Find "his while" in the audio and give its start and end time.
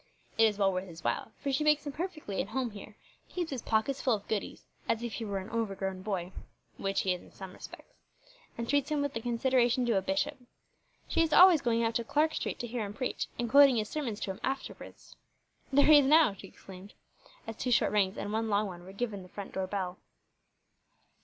0.87-1.31